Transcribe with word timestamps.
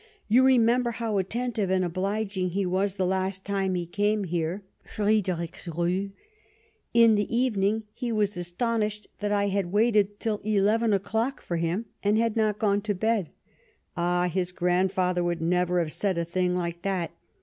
You 0.27 0.43
re 0.43 0.57
member 0.57 0.89
how 0.97 1.19
attentive 1.19 1.69
and 1.69 1.85
obhging 1.85 2.49
he 2.49 2.65
was 2.65 2.95
the 2.95 3.05
last 3.05 3.45
time 3.45 3.75
he 3.75 3.85
came 3.85 4.23
here 4.23 4.63
[Friedrichsruh]. 4.83 6.11
In 6.95 7.13
the 7.13 7.37
evening 7.37 7.83
he 7.93 8.11
was 8.11 8.35
astonished 8.35 9.09
that 9.19 9.31
I 9.31 9.49
had 9.49 9.71
waited 9.71 10.19
till 10.19 10.39
eleven 10.43 10.91
o'clock 10.91 11.39
for 11.39 11.57
him 11.57 11.85
and 12.01 12.17
had 12.17 12.35
not 12.35 12.57
gone 12.57 12.81
to 12.81 12.95
bed. 12.95 13.29
Ah! 13.95 14.27
his 14.27 14.51
grandfather 14.51 15.23
would 15.23 15.39
never 15.39 15.77
have 15.77 15.91
said 15.93 16.17
a 16.17 16.25
thing 16.25 16.55
like 16.55 16.81
that. 16.81 17.11